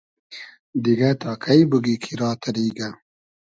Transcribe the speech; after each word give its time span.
دیگۂ 0.83 1.11
تا 1.21 1.31
کݷ 1.43 1.59
بوگی 1.69 1.95
کی 2.03 2.13
را 2.19 2.29
تئریگۂ 2.41 2.89